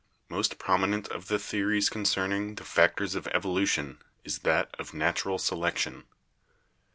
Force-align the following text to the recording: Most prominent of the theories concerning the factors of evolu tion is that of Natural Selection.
Most 0.29 0.57
prominent 0.57 1.09
of 1.09 1.27
the 1.27 1.37
theories 1.37 1.87
concerning 1.87 2.55
the 2.55 2.63
factors 2.63 3.13
of 3.13 3.25
evolu 3.25 3.67
tion 3.67 3.99
is 4.23 4.39
that 4.39 4.73
of 4.79 4.95
Natural 4.95 5.37
Selection. 5.37 6.05